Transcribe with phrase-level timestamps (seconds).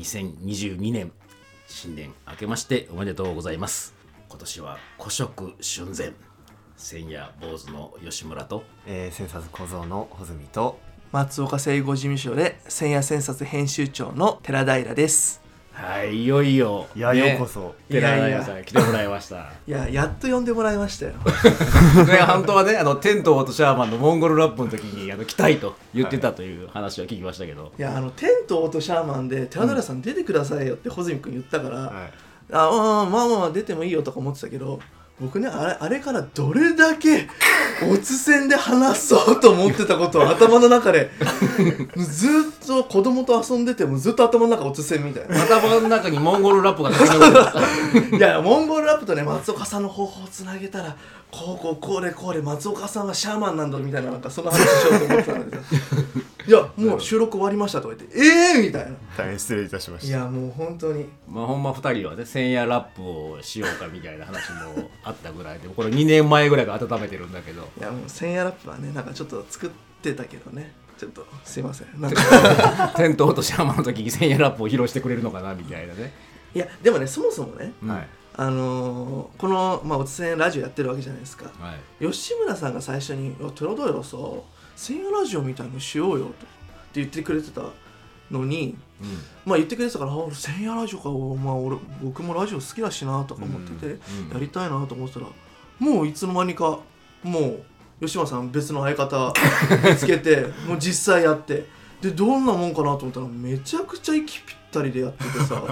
[0.00, 1.12] 2022年
[1.68, 3.94] 新年明けましておめでとうございます。
[4.30, 6.12] 今年は古色春前
[6.76, 10.78] 千夜坊主の吉村とえー、千冊小僧の穂積と
[11.12, 15.49] 松岡聖護事務所で千夜千冊編集長の寺平です。
[15.80, 16.86] はいいよいよ。
[16.94, 17.74] いや、ねようこそ。
[17.88, 18.42] 寺いやいや。
[18.42, 19.50] 平さん来てもらいました。
[19.66, 21.12] いややっと呼んでもらいましたよ。
[22.06, 31.90] ね本当はねあのテントとシャーマンのモンゴルラップの時にあの来たいと言ってたという話は聞きましたけど、いやあのテントオートシャーマンで寺平さん出てくださいよって穂積君言ったから、はい。
[32.52, 32.68] あ
[33.06, 34.80] あまあまあ出てもいいよとか思ってたけど
[35.20, 37.28] 僕ねあれあれからどれだけ
[37.90, 41.10] おつせんで話そうと思ってたことを頭の中で
[41.96, 45.42] ずっと子供と遊んでてもずっと頭の中おつせんみたいな。
[45.44, 50.96] 頭の中にモンゴルラップが立ち上っていやモンゴルラップとね松岡さんの方法をつなげたら
[51.30, 55.62] こうこうこうでこうで松岡さんはシャーマンなんだみたいななんかその話しようと思ってたんだけど
[56.50, 58.96] いやもう収録終わりましたとか言ってええー、みたいな。
[59.16, 60.08] 大変失礼いたしました。
[60.08, 61.06] いやもう本当に。
[61.28, 63.02] まあほんま2人はね千夜ラップ
[63.34, 67.68] をしようかみたいな話もあったぐらいでこれ2年前ぐらいから温めてるんだけど。
[67.78, 69.70] いやもう千夜ラップはねなんかちょっと作っ
[70.02, 70.72] てたけどね。
[70.98, 72.00] ちょっとすいません。
[72.00, 72.92] なんか。
[72.96, 76.12] テントとシャーマンの時に千夜ラップを披露してくれるのかなみたいなね、
[76.52, 77.88] いやでもねそもそもねうん。
[77.88, 78.08] はい。
[78.34, 81.44] あのーこの、まあ、おつせんラジオやってるわけじゃないですか。
[81.60, 82.06] はい。
[82.06, 84.16] 吉村さんが最初に「いや寺平さ
[84.76, 86.36] 千夜ラジオみたいのしようよ」とって
[86.94, 87.62] 言ってくれてた
[88.30, 89.08] のにうん。
[89.44, 91.08] まあ言ってくれてたから「あ俺千夜ラジオか、
[91.42, 93.90] まあ、俺僕もラジオ好きだしな」とか思ってて、う
[94.28, 95.26] んやりたいなと思ってたら
[95.78, 96.80] もういつの間にか
[97.22, 99.32] もう吉村さん別の相方
[99.88, 101.66] 見つけて もう実際やって
[102.00, 105.62] でどんなもんかなと思ったらめちゃくちゃ息ぴったりでやっててさ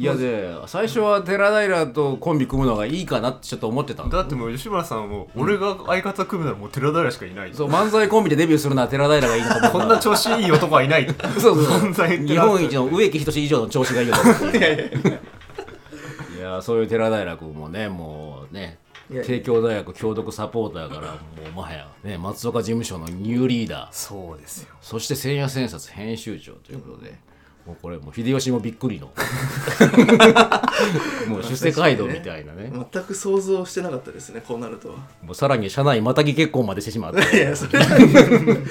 [0.00, 11.06] いやで最初は寺平とコンビ組むのがいいかなってちょっと思ってたんだってもう吉村さんも俺が相方組むならもう寺平しかいないそう漫才コンビでデビューするなら寺平がいいなと思こんな調子いい男はいない。
[11.38, 11.80] そうそう。
[11.80, 16.62] 存在日本一の植木仁以上の調子がいいよと思っていやいや。
[16.62, 18.78] そういう寺平君もねもうね
[19.10, 19.26] いやいや。
[19.26, 21.16] 帝京大学共読サポーターやからも
[21.48, 23.88] うもはや、ね、松岡事務所のニューリーダー。
[23.90, 24.74] そうですよ。
[24.80, 27.18] そして千夜千冊編集長ということで、
[27.66, 29.10] もうこれもう秀吉もびっくりの。
[31.28, 32.72] もう出世街道みたいなね。
[32.92, 34.94] 全く想像してなかったですねこうなるとは。
[35.22, 38.62] もうさらに社内またぎ結婚までしてしまっいやいてやそれは。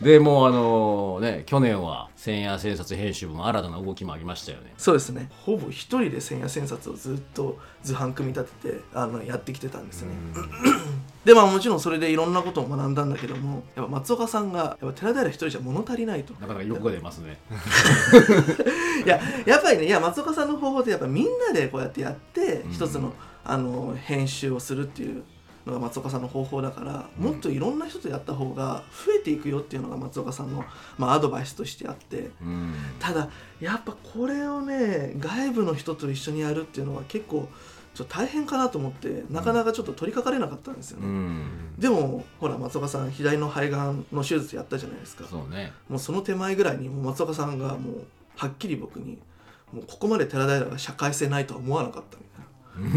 [0.00, 4.74] でもうあのね去年は千夜千冊編集部も新たな動きもありましたよね。
[4.76, 5.30] そうですね。
[5.44, 10.10] ほぼ一人で千夜千冊をずっと図版組み立ててあのやってきてたんですね。
[11.24, 16.32] でまあもちろんそれでいろんなことを学んだんだけどもやっぱ松岡さんがやっぱ寺平一人じゃ物足りないと。
[16.34, 17.38] なかなか欲が出ますね。
[19.04, 22.72] いややっぱりねいや松岡さんの方法ってやっぱみんなでこうやってやってうん。
[22.72, 23.12] 一つの
[23.44, 25.22] あの編集をするっていう
[25.66, 30.64] のが松岡さんの方法だからもっといろんな人とやった方が増えていくよっていうのが松岡さんの、
[30.98, 32.30] まあ、アドバイスとしてあって。
[32.42, 32.74] うん。
[32.98, 33.30] ただ
[33.60, 37.48] やっぱこれをね外部の人と一緒にやるっていうのは結構
[37.94, 41.46] ちょっと大変かなと思ってなかなかちょっと取り掛かれなかったんですよね、うん。
[41.78, 45.24] でもほら松岡さん左の肺がんの手術やったじゃないですか。
[45.30, 45.72] そうね。
[45.88, 48.06] もうその手前ぐらいにもう松岡さんがもう
[48.36, 49.18] はっきり僕に
[49.72, 52.24] もうここまで寺平が社会性ないとは思わなかったみ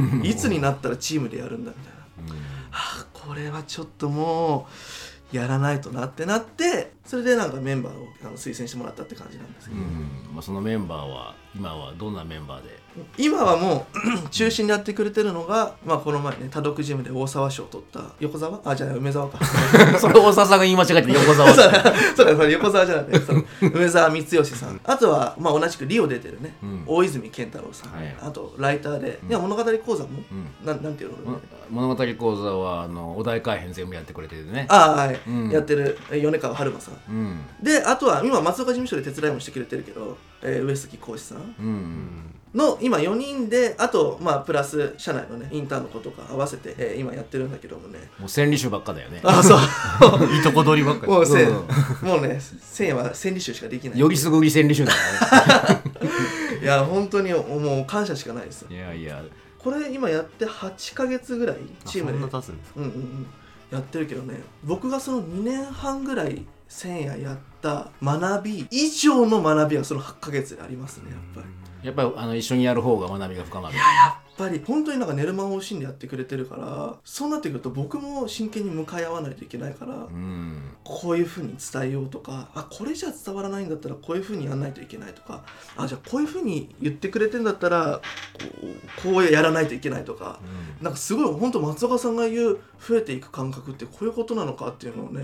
[0.08, 0.26] たいな。
[0.26, 2.34] いつになったらチームでやるんだみたいな。
[2.72, 4.68] はあこれはちょっとも
[5.32, 10.10] うやらないとなってなってそれでなんかメンバーをあの推薦してもらったって感じなんですけど、うん。
[10.34, 12.80] まあ、そのメンバーは今はどんなメンバーで
[13.18, 13.88] 今はも
[14.26, 19.40] う中心でやってくれてるのが、まあ、この前ね多読ジムで大沢賞を取った横澤あじゃあ梅沢か。
[20.00, 21.54] それ大沢さんが言い間違えて横澤
[22.16, 24.80] そうだそれ横澤じゃなくてその梅沢光義さん。
[24.84, 26.84] あとは、まあ、同じくリオ出てるね、うん。
[26.86, 28.16] 大泉健太郎さん、はい。
[28.22, 29.30] あとライターで、うん。
[29.30, 30.66] いや物語講座も、うん。
[30.66, 34.66] なんなんていうの、も物語講座はあのお題改編全部やってくれてるね。
[34.70, 35.50] ああはい、うん。
[35.50, 37.42] やってるえ米川春馬さん。
[37.62, 48.00] であとは今松岡事務所で手伝いもしてくれてるけど、えー上杉浩志さんうんの今4人であとまあプラス社内のねインターンの子とか合わせて、えー今やってるんだけどもね。
[48.20, 49.22] もう千里集ばっかだよね。
[49.24, 49.60] あそう。
[50.34, 51.12] いいとこ取りばっかり。
[51.12, 52.08] もうせ、うん。
[52.08, 54.00] もうね千円は千里集しかできない。
[54.00, 54.98] よぎすぐり千里集だか
[55.48, 55.82] らね。
[56.62, 58.70] いや本当にもう感謝しかないですよ。
[58.72, 59.24] いやいや。
[59.60, 62.18] これ今やって8ヶ月ぐらいチームで。
[62.18, 62.30] うんうん
[62.84, 63.28] うん。
[63.72, 71.48] やってるけどね僕がその2年半ぐらい千夜やった学び以上の学びはその8ヶ月でありますねやっぱり。
[71.84, 73.76] やっぱりあの一緒にやる方が学びが深まる。
[73.76, 80.76] やっぱり本当になんか寝る間を惜しんでやってくれてるからそうなってくると僕も真剣に向かい合わないといけないから、うん。
[80.84, 85.44] こういうふうに伝えようとかあこれじゃ伝わらないんだったらこういうふうにやらないといけないとか
[85.76, 88.02] あじゃあこういうふうに言ってくれてんだったら
[88.40, 88.68] こ
[89.08, 90.40] うこうやらないといけないとか
[90.82, 95.24] なんかすごい本当松岡さんが言う増えていく感覚ってこういうことなのかっていうのをね、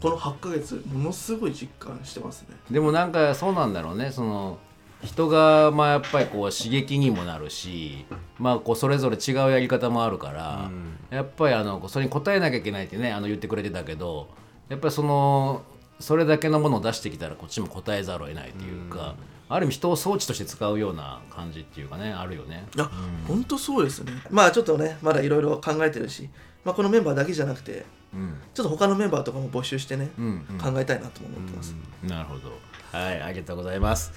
[0.00, 2.56] この8ヶ月ものすごい実感してますね。
[2.70, 4.12] でもなんかそうなんだろうね。
[4.12, 4.58] その
[5.04, 8.04] 人がまあやっぱりこう刺激にもなるし
[8.38, 10.96] まあこうそれぞれ違うやり方もあるから、うん。
[11.10, 14.28] やっぱりあのそれに応えなきゃいけないってねあの言ってくれてたけど
[14.68, 15.62] やっぱりその
[16.00, 19.14] それだけのものを出してきたらこっちも応えざるを得ないというか、
[19.48, 22.66] ある意味人を装置として使うような感じっていうかねあるよね。
[22.74, 22.90] いや、
[23.28, 24.12] 本当そうですね。
[24.30, 26.28] まあちょっとねまだいろいろ考えてるし、
[26.64, 27.84] まあ、このメンバーだけじゃなくて
[28.14, 28.36] うん。
[28.54, 30.58] ちょっと他のメンバーとかも募集してね、うんうん。
[30.58, 32.50] 考えたいなとも思ってます、なるほど。
[32.90, 34.12] はい、ありがとうございます。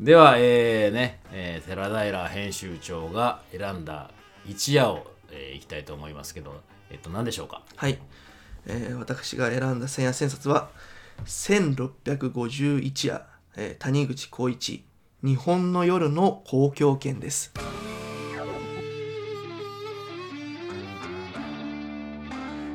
[0.00, 4.10] では、えー、ね、えー、寺平編集長が選んだ
[4.44, 6.60] 一夜を、えー、いきたいと思いますけど、
[6.90, 7.62] えっと、何でしょうか？
[7.76, 7.98] はい、
[8.66, 10.68] えー私が選んだ千夜千冊は
[11.26, 13.22] 1651夜、
[13.56, 14.84] えー谷口浩一
[15.22, 17.52] 日本の夜の公共圏です。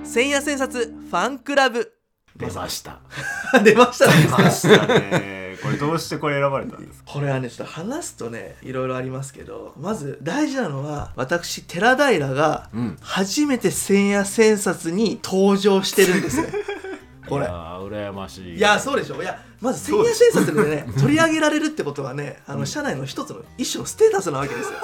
[0.06, 1.94] 千夜千冊ファンクラブ。
[2.36, 3.02] 出ました。
[3.64, 4.24] 出ましたね。
[4.24, 7.12] 出ましたねこれどうしてこれ選ばれたんですか？
[7.14, 12.98] これはねちょっと話すとねいろいろありますけどまず大事なのは私寺平がうん。
[13.02, 16.48] 初めて千夜千冊に登場してるんですね
[17.28, 17.46] これ。
[17.48, 18.56] 羨ましい。
[18.56, 19.22] いやそうでしょ。
[19.22, 24.78] いやまず千夜千冊でね 取り上げられるってことはねあの社内の一つの一種のステータスなわけですよ。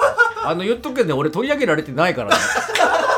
[0.44, 2.36] あの、言っとくけどね、俺取り上げられてないからね。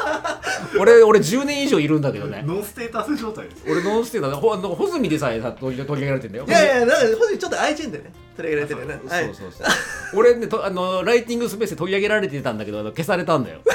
[0.78, 2.42] 俺、俺10年以上いるんだけどね。
[2.46, 6.44] ノンステータス状態です俺ノンステータス、ほ、あの穂積でさえさ取り取り上げられてんだよ。
[6.46, 9.66] いやいやなんかほんとにちょっと iGen でね取り上げられてるねはいそうそうそう。
[10.14, 13.60] 俺ねと、あの、ライティングスペースで取り上げられてたんだけど、消されたんだよ。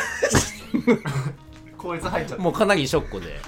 [1.77, 3.39] こいつ入っちゃったもうかなりショックで。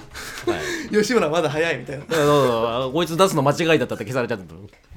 [0.92, 1.02] はい。
[1.02, 2.04] 吉村まだ早いみたいな。
[2.92, 4.54] こいつ出すの間違いだったって消されちゃった。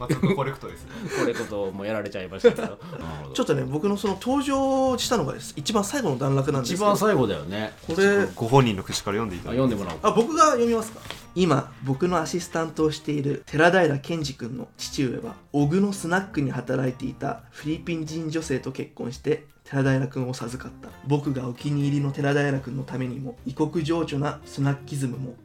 [0.08, 0.92] 全くコレクトですね。
[1.20, 2.80] これこともうやられちゃいましたけど。
[3.34, 6.86] ちょっとね僕のその登場したのがです一番最後の段落なんですけど。
[6.86, 7.74] 一番最後だよね。
[7.88, 9.68] これご本人の口から読んでいたあだいて。
[9.68, 10.00] 読んでもらおう。
[10.02, 11.00] あ僕が読みますか。
[11.36, 20.90] 今僕のアシスタントをしている寺平健二君の父上は小具のスナックに働いていたフィリピン人女性と結婚して寺平君を授かった。
[21.08, 25.36] 僕がお気に入りの寺平君のためにも異国情緒なスナッキズムも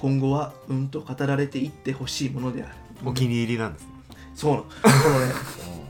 [0.00, 2.74] 今後はうんと語られていってほしいものである。
[3.04, 3.88] お気に入りなんですね。
[4.34, 4.64] そうこ
[5.08, 5.32] のね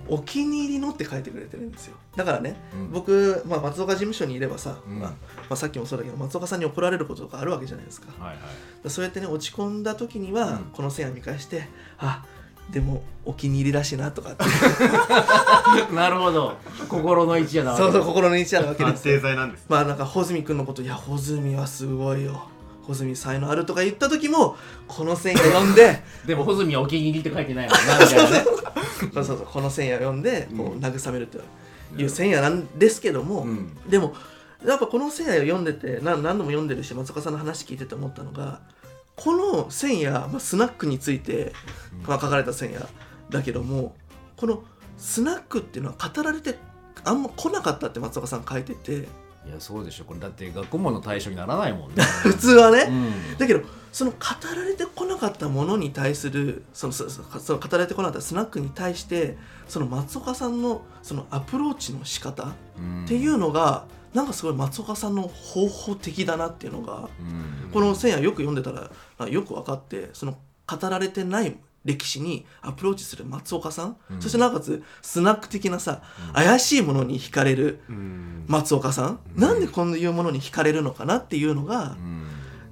[0.08, 1.96] お気に入りのって書いてくれてるんですよ。
[2.14, 2.92] だからね、うん。
[2.92, 5.00] 僕、まあ、松岡事務所にいればさ、うん。
[5.00, 5.16] まあま
[5.50, 8.06] あ、さっきもそうだけど松岡さんに怒られることとかあるわけじゃないですか。
[8.22, 8.40] はいは
[8.84, 8.90] い。
[8.90, 10.58] そうやってね落ち込んだ時には、うん。
[10.72, 11.68] この線を見返して
[11.98, 12.24] あ
[12.70, 14.44] でもお気に入りだしなとかって。
[15.92, 16.56] なるほど。
[16.88, 19.08] 心の一夜なわけそうそう心の一夜なわけ安です。
[19.08, 22.48] よ定剤なんですまあなんか穂積君のこと「いや穂積はすごいよ
[22.86, 24.56] 穂積才能ある」とか言った時も
[24.88, 28.44] この線を読んででも穂積はお気に入りって書いてないもんなみたいなね
[29.12, 31.38] そうそうそうこの線を読んでこう慰めると
[31.96, 34.14] いう線やなんですけども、うんでも
[34.64, 38.60] やっぱこの線やを読んでて何何度も読んでるし松岡さんの話聞いてて思ったのが
[39.14, 41.52] この線や、まあ、スナックについて、
[42.06, 42.88] まあ、書かれた線や
[43.30, 43.94] だけども
[44.36, 44.62] この
[44.98, 46.56] スナックっていうのは語られて
[47.04, 49.06] あんま来なかったって松岡さん書いてて
[49.46, 50.04] いやそうでしょ。
[50.04, 52.02] これだって学問の対象にならないもんね。
[52.22, 53.38] 普通はね、うん。
[53.38, 53.60] だけど
[53.92, 54.16] その語
[54.54, 59.38] られてこなかったものに対するそのその語られてこなかったスナックに対して
[59.68, 63.04] その松岡さんのそのアプローチの仕方うん。
[63.04, 67.22] っていうのがなんかすごい松岡さんの方法的だなっていうのがう
[67.68, 67.70] ん。
[67.72, 71.56] この「千夜」よく読んでたらあよく分かってその語られてない
[71.86, 74.20] 歴史にアプローチする松岡さん、うん。
[74.20, 76.02] そしてなおかつスナック的なさ、
[76.34, 78.44] 怪しいものに惹かれるうん。
[78.48, 79.40] 松岡さん、うん。
[79.40, 82.26] なんでこういうものに惹かれるのかなっていうのが、うん。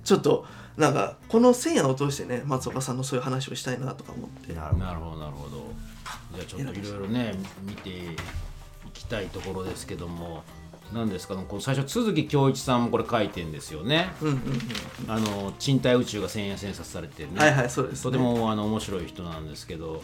[0.05, 0.45] ちょっと
[0.77, 4.53] なんかこの「千夜」を通してね松岡さんのそういう話をしたいなとか思って。
[4.53, 4.85] なるほど。
[4.85, 5.21] なるほど。
[5.21, 5.73] なるほど。
[6.35, 8.17] じゃあちょっといろいろね見てい
[8.93, 10.43] きたいところですけども
[10.95, 11.35] 何ですか？
[11.35, 14.13] ねこう最初都築恭一さんもこれ書いてんですよね。
[14.23, 14.41] うんうん
[15.09, 20.03] あの賃貸宇宙が千円千冊されてるね、うんはいはいそうです、ね、とてもあの面白い人なんですけど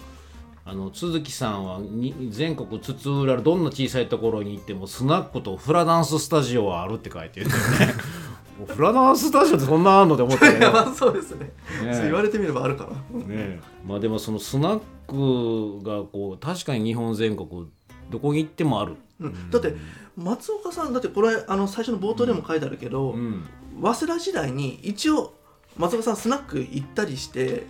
[0.66, 7.62] あの都築さんはに全国津々浦々どんな小さいところに行ってもスナックとフラダンススタジオはあるって書いてるんだよ
[7.94, 7.94] ね。
[8.66, 10.14] フラダンススタジオってそんなあんの？
[10.16, 11.50] って思ったけいやどまあそうですね。
[11.82, 17.68] ね言われてみればあるかなねまあでもそのスナックがこう確かに日本全国
[18.10, 19.74] どこに行ってもある、うん、だって
[20.16, 23.44] 松岡さんだってこれあの最初の冒頭でも書いてあるけど、うん。
[23.82, 25.34] 早稲田時代に一応
[25.76, 27.64] 松岡さんスナック行ったりして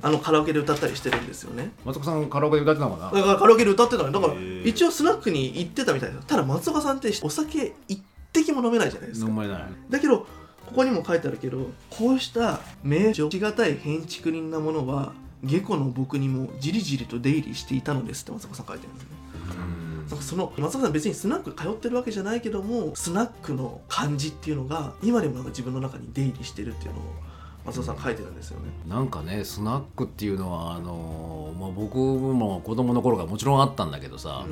[0.00, 1.72] あのカラオケで歌ったりしてるんですよね。
[1.84, 3.12] 松岡さんカラオケで歌ってたのかな？
[3.12, 4.08] だからカラオケで歌ってたの。
[4.08, 6.26] よだから一応スナックに行ってたみたいです。
[6.26, 9.28] ただ松岡さんってお酒一滴も飲めないじゃないですか。
[9.28, 9.64] 飲めない。
[9.90, 10.26] だけど
[10.66, 15.12] ここにも書いてあるけどこうした名所しがたい変築林なものは
[15.44, 19.16] 下戸の僕にもじりじりと出入りしていたのですって松岡さん書いてるんですよね
[20.08, 27.02] なんかその松岡さん別にスナック通ってるわけじゃないけどもスナックの感じっていうのが今でもなんか自分の中に出入りしてるっていうのを
[27.64, 28.66] 松尾さん書いてるんですよね。
[28.88, 34.44] なんかねスナックっていうのはあのーまあ、僕も子供の頃からもちろんあったんだけどさ、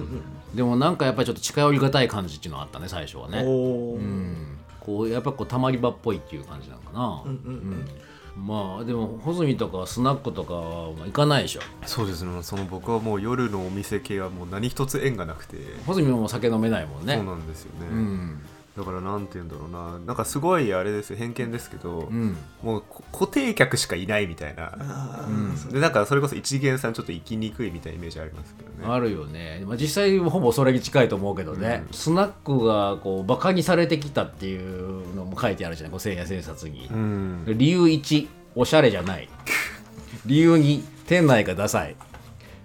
[0.55, 3.41] でもなんかやっぱりちょっと近寄りがたい感じっていうのはあったね最初はね。
[3.41, 7.31] うん、こうやっぱこうたまり場っぽいっていう感じなのかな、うん。
[7.31, 7.89] うん
[8.37, 11.61] まあでも穂積とかスナックとかはまあ行かないでしょ。
[11.87, 12.43] そうですね。
[12.43, 15.57] その僕はもう夜のお店系はもう何一つ縁がなくて、
[15.87, 17.17] 穂積もお酒飲めないもんね。
[17.17, 18.41] そうなんですよね、うん
[18.81, 19.99] だからなんて言うんだろうな。
[20.07, 21.17] なんかすごいあれですよ。
[21.17, 22.35] 偏見ですけど、うん。
[22.63, 24.73] もうこ固定客しかいないみたいな。
[24.75, 25.51] あうん。
[25.51, 31.93] ーでなんかそれこそ一元さんちょっと行きにくいみたいなイメージありますけどねあるよね、まあ、実際ほぼそれに近いと思うけどね、うん。
[31.93, 35.91] スナックがこうバカにされてきたっていうのも書いてあるじゃない。
[35.91, 37.45] こう千夜千冊に、うん。
[37.47, 39.29] 理由1おしゃれじゃない。
[40.25, 41.97] 理由2店内がダサい。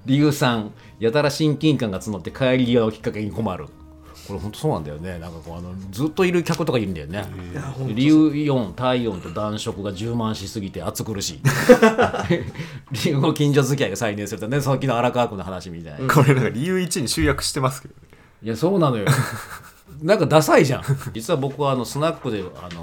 [0.05, 0.69] 理由3
[0.99, 3.65] やたら親近感が募って帰り際をきっかけに困る
[4.27, 5.19] これ本当そうなんだよね。
[5.19, 7.25] なんかこうあのずっといる客とかいるんだよね、
[7.93, 11.39] 理由4体温と暖色が充満しすぎて暑苦しい。
[12.91, 18.01] 理由5近所付き合いが再燃するとねさっきの荒川区の話みたいな、これなんか理由1に集約してますけどね。
[18.43, 19.05] いやそうなのよ。
[20.01, 20.83] なんかダサいじゃん。
[21.13, 22.81] 実は僕はあのスナックであの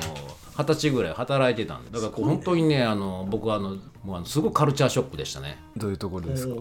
[0.56, 3.70] 二十歳ぐらい働いてたんでだからこう本当にねあの僕はあの
[4.04, 5.58] もうあのすごいカルチャーショックでしたね。
[5.76, 6.54] どういうところですか？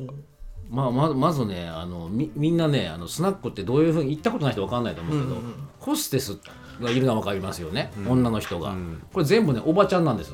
[0.72, 5.36] まあ、ままずねあのみみんなねあのスナックってどういうふうに行ったことない人分かんないと思うけど、
[5.80, 6.40] ホステス
[6.80, 9.04] がいるのは分かりますよね、女の人が、ん。
[9.12, 10.32] これ全部ねおばちゃんなんです。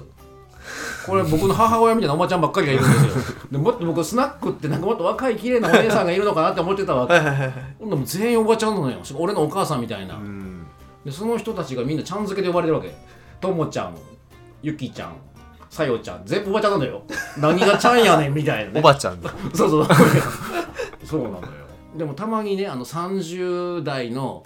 [1.08, 3.36] これ僕の母親みたいなおばちゃんばっかりがいるんですよ。
[3.52, 7.14] でもっと僕スナックってなんかもっと若い綺麗なお姉さんがいるのかなって思ってたわけ。
[7.84, 9.00] でもう全員おばちゃんなのよ。
[9.16, 10.68] 俺のお母さんみたいな、うん。
[11.04, 12.96] でその人たちがみんなちゃん付けで呼ばれてるわけ。
[13.42, 13.96] ともちゃん
[14.62, 15.14] ゆきちゃん
[15.70, 16.22] さよちゃん。
[16.26, 17.04] 全部おばちゃんなのよ。
[17.38, 18.80] 何がちゃんやねんみたいなね。
[18.80, 19.22] おばちゃん。
[19.22, 19.88] だ そうそう。
[21.06, 21.42] そうなのよ。
[21.96, 24.44] でもたまにねあの30代の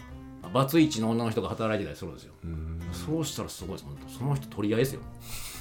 [0.53, 2.33] バツイチの女の人が働いてたりするんですよ。
[2.43, 2.79] うん。
[2.91, 3.85] そうしたらすごいです。
[4.17, 5.01] その人取り合いですよ。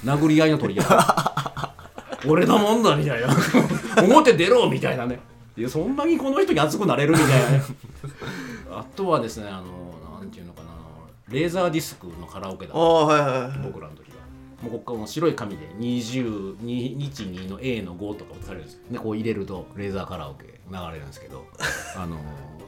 [0.03, 0.87] 殴り合いの取り合い。
[2.27, 3.27] 俺のもんだみたいな。
[4.03, 5.19] 表出ろみたいなね。
[5.57, 7.63] いやそんなにこの人に熱くなれるみたいなね。
[8.71, 10.69] あとはですねあのなんていうのかな。
[11.29, 14.10] レーザーディスクのカラオケだああはいはいはい僕らの時。
[14.10, 14.10] は
[14.61, 18.79] もうここからもう白い紙で22の A の5とかをされるんですよ。
[18.91, 21.45] でこう入れるとレーザーカラオケ流れるんですけど
[21.97, 22.17] あの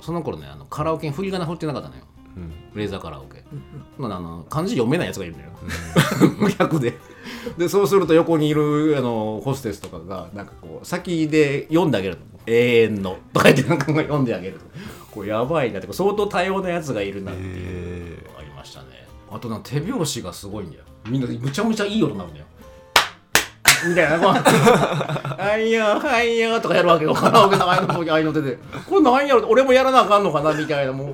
[0.01, 2.03] その頃ねあのカラオケに振り仮名振ってなかったのよ。
[2.35, 2.51] うん。
[2.73, 3.43] レーザーカラオケ、
[3.97, 5.51] まあ、あの漢字読めないやつがいるんだよ、
[6.39, 6.97] 無役で。
[7.57, 14.59] でそうすると横にいるあのホステスとかがなんかこう先で読んであげる「永遠の」とか言ってなんか読んであげる
[15.11, 19.07] こうやばいなって相当多様なやつがいるなっていうえありましたね。
[19.31, 22.45] あとな手拍子がすごいんだよみんなむちゃむちゃいい音になるんだよ。
[23.87, 24.19] みたいな。
[24.19, 24.31] こう
[25.41, 27.13] 「はいよはいよ」とかやるわけよ。
[27.13, 28.57] カラオケの間の時合いの手で。
[28.89, 29.47] これなんやろ？
[29.49, 30.53] 俺もやらなあかんのかな？
[30.53, 30.93] みたいな。
[30.93, 31.09] もう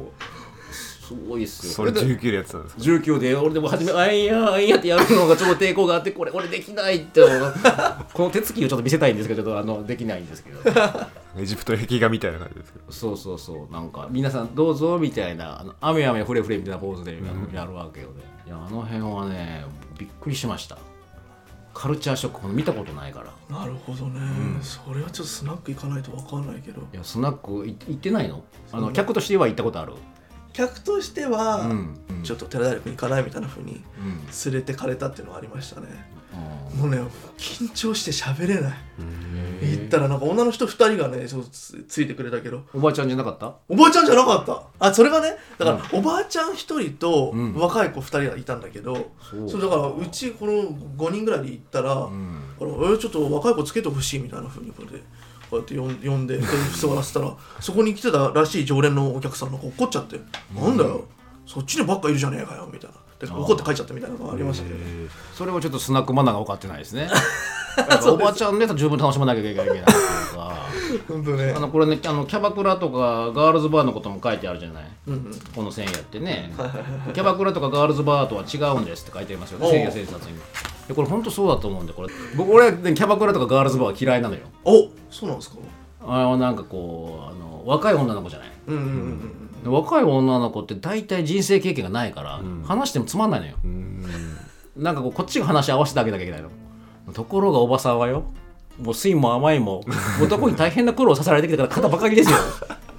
[1.10, 1.74] すごいっすよ。
[1.74, 7.22] それで19でやってたんですか？19で俺でも初め「あいやあいや」ってやるのがちょっと抵抗があってこれ俺できないって
[8.14, 10.60] この手つきをちょっと見せたいんですけどちょっとあのできないんですけど。
[11.38, 12.92] エジプト壁画みたいな感じですけど。
[12.92, 13.74] そうそうそう。
[13.74, 17.18] なんか皆さんどうぞみたいなあの雨雨フレフレみたいなポーズで
[17.54, 18.14] やるわけよね、
[18.50, 19.64] いやあの辺はね
[19.96, 20.80] びっくりしました。
[21.72, 23.56] カルチャーショック見たことないから。
[23.56, 24.20] なるほどね、
[24.64, 26.82] それはちょっとスナック行かないと分かんないけど。
[26.82, 28.44] いやスナックい行ってないの？
[28.72, 29.94] あの客としては行ったことある
[30.54, 31.70] 客としては、
[32.24, 34.52] ちょっと寺田力行かないみたいなふうにうん。
[34.52, 35.88] 連れてかれたっていうのはありましたね。
[36.32, 36.38] あ
[36.78, 37.00] もうね
[37.38, 38.74] 緊張して喋れない。
[39.62, 39.82] ー。
[39.82, 42.64] 行ったらなんか女の人2人がねそうつついてくれたけど。
[42.74, 43.56] おばあちゃんじゃなかった？
[43.68, 44.62] おばあちゃんじゃなかった。
[44.80, 47.54] あそれがねだから、おばあちゃん1人とうん。
[47.56, 49.50] 若い子2人がいたんだけど、そう。
[49.50, 52.42] そうだからうちこの5人ぐらいで行ったら、うん。
[52.60, 55.04] あのえーちょっと若い子つけてほしいみたいなふうにこれで
[55.50, 56.44] こうやって呼ん呼んでで
[56.76, 60.20] 座らせたらそこに来てたらしい常連のお客さんが怒っちゃって
[60.54, 61.06] 「なんだよ
[61.46, 62.98] そっちにばっかいるじゃねえかよ」みたいな。
[63.20, 64.78] で怒って帰っちゃったみたいなのがありましたけど。
[64.78, 64.86] ね
[65.34, 67.10] それはちょっとスナックマナーが分かってないですね
[68.06, 69.90] おばあちゃんで十分楽しまなきゃいけないっていうか
[71.08, 71.54] 本当ね。
[71.56, 74.84] あのこれねあのキャバクラとかガールズバーのことも書いてあるじゃない。
[75.08, 75.40] うんうん。
[75.56, 76.54] この千夜ってね。
[77.14, 79.66] キャバクラとかガールズバーとは違うんですって書いてありますよね。
[79.66, 79.72] おう。
[79.72, 80.38] 千夜生活に
[80.90, 82.10] でこれ本当そうだと思うんでこれ。
[82.36, 84.42] 僕俺ねキャバクラとかガールズバーは嫌いなのよ。
[84.66, 85.58] おそうなんですか？
[86.02, 88.52] あのなんかこうあの若い女の子じゃない。
[88.68, 93.56] うんうんうんで若い女の子って大体人生経験がないから、話してもつまんないのよ。
[93.64, 94.04] うん。
[94.78, 96.50] なんかこうこっちが話合わせてあげなきゃいけないの。
[97.14, 98.24] ところがおばさんはよ
[98.82, 99.84] もう酸いも甘いも
[100.24, 102.38] 男に大変な苦労させられてきたから肩ばかりですよ。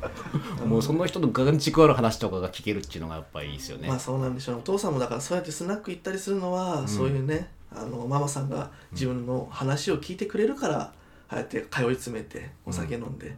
[0.66, 4.59] もうその人の眼蓄ある話とかが聞けるっていうのがやっぱりいいですよね、まあそうなんでしょう。
[4.59, 10.93] お父さんもだからそうやってスナック行ったりするのは、そういうねあのママさんが自分の話を聞いてくれるから、あ
[11.29, 13.37] あやって通い詰めてお酒飲んで、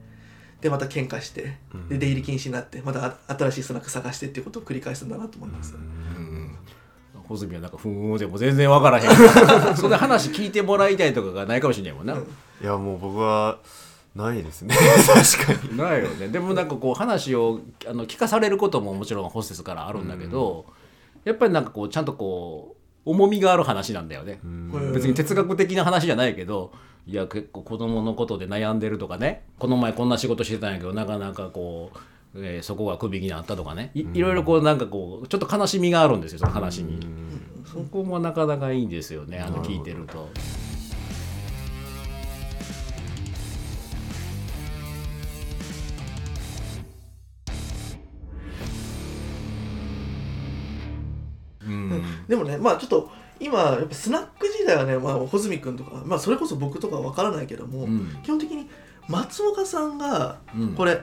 [0.61, 1.59] でまた喧嘩して
[1.89, 6.57] で出入り禁止になってまたあ新しいスナック探してっていうことを繰り返すんだなと思います、うん。
[7.25, 9.11] 穂積はなんかふーんでも全然わからへん。
[9.77, 13.59] そんな話聞いてもらいたいとかがないかもしれないもんな、いやもう僕は
[14.15, 14.75] ないですね。
[15.37, 15.77] 確かに。
[15.77, 16.29] ないよね。
[16.29, 20.67] でもなんかこう話をあの聞かされることももちろんホステスからあるんだけど、
[21.25, 24.92] やっぱりなんかこうちゃんとこう重みがある話なんだよね、うん。
[24.92, 26.73] 別に哲学的な話じゃないけど
[27.06, 29.42] いや結構子供のことで悩んでるとかね。
[29.59, 31.99] この前こんな仕事してたんやけどなかなかこう、
[32.44, 33.90] えーそこが首になったとかね。
[33.94, 37.00] いいろいろこうなんかこうちょっと悲しみがあるんですよその話に、
[37.66, 40.28] そこもなかなかいいんですよねあの聞いてると。
[52.29, 53.11] でもねまあちょっと
[53.41, 58.19] 今やっぱスナック時代はね、まあ、穂積君とか、まあ、それこそ僕とかわからないけども、うん。
[58.23, 58.69] 基本的に
[59.09, 60.75] 松岡さんがうん。
[60.75, 61.02] これ、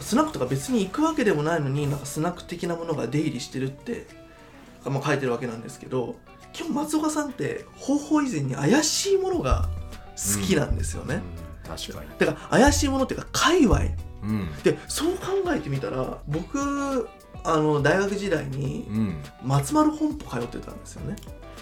[0.00, 4.06] スナックとか別に行くわけでもないのになんかスナック的なものが出入りしてるって、
[4.84, 6.16] まあ、書いてるわけなんですけど
[6.52, 9.68] 基本松岡さんって方法以前に怪しいものが
[10.16, 11.20] 好きなんですよね、
[11.66, 13.80] 確かに、だから怪しいものっていうか界隈。
[14.22, 14.62] うん。
[14.62, 17.08] でそう考えてみたら僕
[17.46, 21.16] あの大学時代にうん、松丸本舗通ってたんですよね。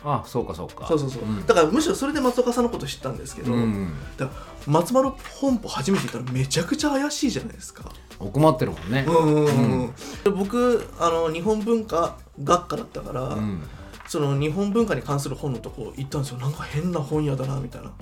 [0.05, 0.87] あそうかそうか。
[0.87, 1.47] そうそうそう、ん。
[1.47, 5.11] だからむしろそれで松岡さんのこと知ったんですけど、うん、だから松丸
[5.41, 7.85] 本舗初めて行ったらめちゃくちゃ怪しいじゃないですか。
[8.19, 9.05] 困ってるもんね。
[9.09, 9.83] うんうんうん。
[9.83, 9.95] うん。
[10.25, 13.63] で僕あの日本文化学科だったから、うん
[14.07, 16.39] その日本文化に関する本のとこ行ったんですよ。
[16.39, 17.93] なんか変な本屋だなみたいな。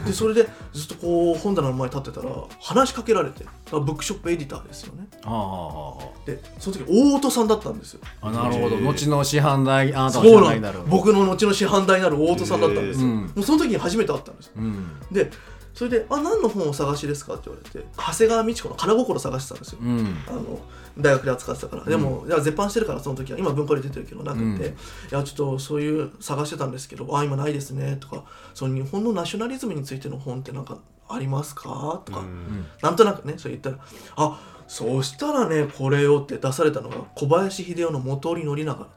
[0.00, 0.04] うん。
[0.04, 5.06] でそれでずっとこう本棚の前に立ってたら話しかけられてあブックショップエディターですよね。
[5.24, 6.26] ああ。
[6.26, 8.00] でその時大音さんだったんですよ。
[8.20, 8.76] ああなるほど。
[8.76, 10.78] 後の師範代あなたの師そうなん範代になる。
[10.88, 14.46] 僕の後の師範代になる大音さんだったんですよ、うんもうその時に初めて会ったんです。
[14.46, 14.86] ようん。
[15.10, 15.30] で
[15.74, 20.16] それで「あ何の本をお探しですか?」って言われて長谷川美智子の「金心」探してたんですよ、うん。
[20.28, 20.60] あの
[20.98, 24.60] 大学で扱ってたから、でもいや絶版してるからその時は今文庫で出てるけどなくて、うん。
[24.60, 24.64] い
[25.10, 32.66] やちょっとそういう探してたんですけど「あ今ないですね」とか「その日本のナショナリズムについての本ってなんかありますか?」とか、うん。
[32.82, 33.78] なんとなくねそれ言ったら
[34.16, 38.88] 「あそうしたらねこれよ」って出されたのが小林秀夫の元織宣長だっ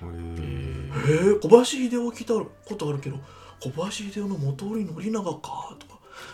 [0.00, 0.06] た。
[0.06, 3.18] へへえ小林秀夫聞いたことあるけど
[3.60, 5.74] 小林秀夫の元織宣長か？
[5.78, 5.89] とか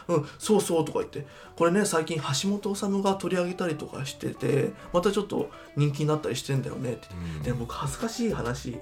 [0.08, 1.26] うんそうそうとか言って。
[1.56, 7.42] これね最近橋本治が取り上げたりとかしててまたちょっと人気になったりしてんだよねって、うん。
[7.42, 8.78] で僕恥ずかしい話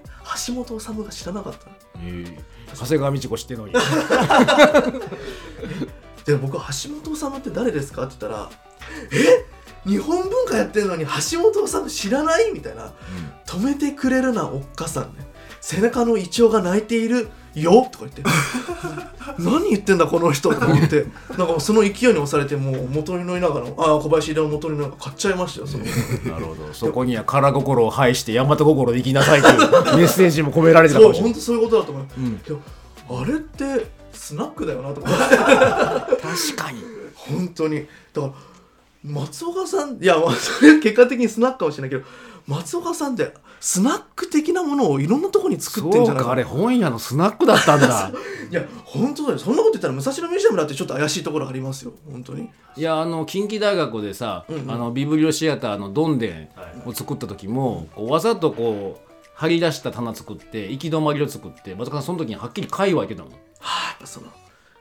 [0.46, 1.72] 橋本治が知らなかったの。
[2.02, 2.38] ええ。
[2.74, 3.74] 長谷川美智子知ってんのに。
[6.26, 8.50] で僕橋本治って誰ですかって言ったら
[9.12, 9.44] え？
[9.86, 12.50] 日本文化やってるのに橋本治知らない？
[12.52, 12.92] みたいな。
[13.46, 15.26] 止めてくれるなおっかさんね。
[15.60, 17.88] 背中のイチョウが泣いているよ？
[17.90, 18.22] とか言って。
[19.38, 21.06] 何言ってんだこの人と思って。
[21.36, 25.84] なんかその勢いに押されてもう元に乗りながらああ小林秀夫の元に乗りながら買っちゃいましたよその。
[25.84, 26.72] なるほど。
[26.72, 31.32] そこには空心を排して大和心で生きなさいというメッセージも込められてたかもしれない。
[31.32, 33.22] 本当そういうことだと思う、うん。
[33.22, 36.82] あれってスナックだよなと思って確かに。
[37.14, 37.86] 本当に。
[38.12, 38.32] だから
[39.04, 42.04] 松岡さんいやまあそれは結果的にスナックかもしれないけど
[42.46, 48.12] 松岡さんってスナック的なものをいろんなところに作ってんじゃないそうかあれ本屋のスナックだったんだ。
[48.50, 49.38] いや本当だよ。
[49.38, 51.92] そんなこと言ったら武蔵野ミュージアムだってちょっと怪しいところありますよ。
[52.10, 52.50] 本当に。
[52.76, 54.70] いやあの近畿大学でさ、うんうん。
[54.70, 56.50] あのビブリオシアターのどんで
[56.84, 64.26] んを作った時も、こうわざとこう張り出した棚作って行き止まりを作って松岡さんその時にはっきり界隈って言ったもんはあやっぱその。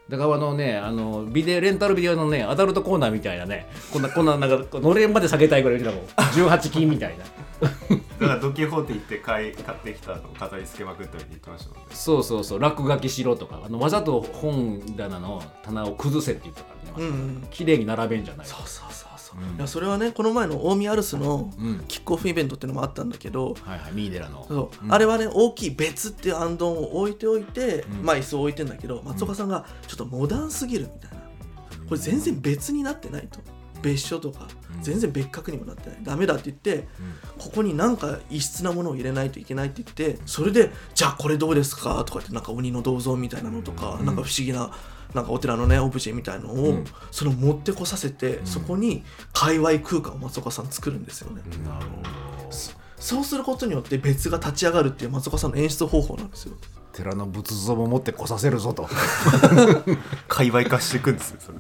[0.10, 6.50] だからあのねあのビデレンタルビデオのねアダルトコーナーみたいなねこんなこんななんかのれんまで下げたいぐらい言ってたもん。
[6.50, 7.24] 18金みたいな
[7.64, 11.96] だからドキホーテ行って買い買ってきたのを飾り付けまくったりって言ってましたもんね。
[11.96, 12.60] そうそうそう。
[12.60, 17.48] 落書きしろとかあのわざと本棚の棚を崩せって言ったからね、うんうん。
[17.52, 18.48] 綺麗に並べんじゃない。
[18.48, 19.58] そうそうそうそう、うん。
[19.58, 21.84] いやそれはねこの前の大宮アルスのうん。
[21.88, 24.46] キックオフイベントっていうのもあったんだけど、はいはいミーデラの。
[24.48, 24.86] そう。
[24.86, 24.94] うん。
[24.94, 28.06] あれはね大きい別っていう暗丼を置いておいて、うん。
[28.06, 31.24] まあ椅子を置いてんだけど松岡さんがちょっとモダンすぎるみたいな。
[31.88, 33.40] これ全然別になってないと
[33.84, 34.82] 別所とかうん。
[34.82, 36.00] 全然別格にもなってない。
[36.02, 36.88] ダメだって言って
[37.38, 44.06] ここになんか異質なものを入れないといけないって言ってそれでじゃあこれどうですかとか言ってなんか鬼の銅像みたいなのとか、うん。
[44.06, 44.72] なんか不思議な
[45.14, 46.86] なんかお寺のねオブジェみたいのを、うん。
[47.12, 52.10] それを持ってこさせて、んそこに界隈空間を松岡さん作るんですよね、うんなるほど。
[52.98, 56.56] そうすることによって別が立ち上がるっていう松岡さんの演出方法なんですよ。
[56.94, 58.88] 寺の仏像も持ってこさせるぞと。
[60.30, 61.58] 界隈化していくんですよそれ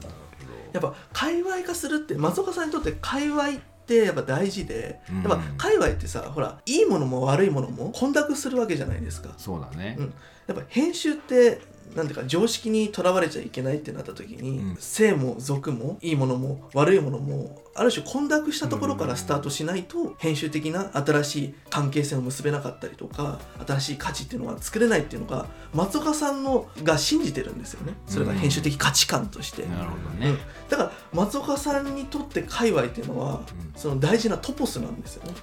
[0.73, 3.51] やっぱ界隈化するって松岡さんにとって界隈っ
[3.85, 5.21] てやっぱ大事で、うん。
[5.21, 9.29] やっぱ界隈ってさほらいいものも悪いものも混濁するわけじゃないですか。
[9.37, 10.13] そうだね、うん。
[10.47, 11.61] やっぱ編集って
[11.95, 14.75] なんていうか常識にとらわれちゃいけないってなった時に、うん。
[14.77, 27.93] 性も俗もいいものも悪いものもある種混濁したところからスタートしないと編集的な新しい関係性を結べなかったりとか新しい価値っていうのは作れないっていうのが松岡さんのが信じてるんですよね。
[28.07, 30.19] それが編集的価値観として、なるほどうん。
[30.19, 30.37] ね、
[30.69, 33.73] だから松岡さんにとって界隈っていうのは、うん。
[33.75, 35.33] その大事なトポスなんですよね。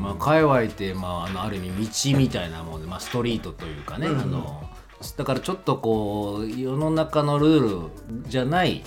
[0.00, 4.20] まあ、界隈って、まあ、あのある意味道みたいなもんで、まあ、ストリートというかね、うん。
[4.20, 4.70] あの
[5.16, 7.90] だからちょっとこう世の中のルール
[8.28, 8.84] じゃない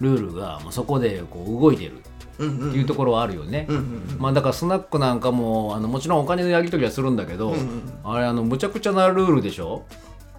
[0.00, 2.02] ルールがもうそこでこう動いてるっ
[2.36, 3.66] ていうところはあるよね。
[3.68, 9.84] うんうんうんまあ、だからスナックなんかもあのもちろんお金のやり取りはするんだけど、うんうんあれあのむちゃくちゃなルールでしょ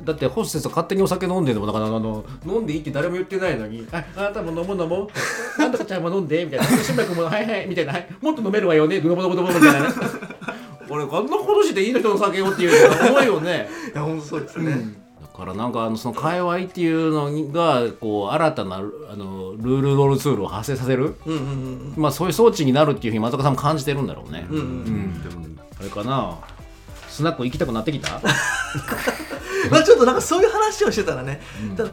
[0.04, 5.08] だってホステス勝手にお酒飲んでるのもだからあの飲んでいいって誰も言ってないのに「ああなたも飲もう飲もう
[5.62, 9.90] あんたちゃんも飲んで」みたいな「志村君もはいはい」みたいなはい「もっと飲めるわよね」ドボドボドボみたいな
[10.90, 14.78] 俺こんなことしていいの人の酒をっていうの思うよねいや本当そうですね、だ
[15.40, 21.16] からなんかあのその界隈っていうのがこう新たなあのルールロールツールを発生させる。
[21.26, 25.60] うんうんうんまあそういう装置になるっていうふうに松岡さんも感じてるんだろうね、うんうんうん。
[25.80, 26.38] あれかな。
[27.08, 28.22] スナック行きたくなってきた？
[29.72, 31.92] まあちょっとなんかそういう話をしてたらね、うんただ